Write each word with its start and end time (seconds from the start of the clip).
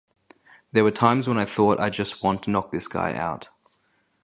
There 0.71 0.83
were 0.83 0.89
times 0.89 1.27
when 1.27 1.37
I 1.37 1.45
thought 1.45 1.79
I 1.79 1.91
just 1.91 2.23
want 2.23 2.41
to 2.45 2.49
knock 2.49 2.71
this 2.71 2.87
guy 2.87 3.13
out. 3.13 3.49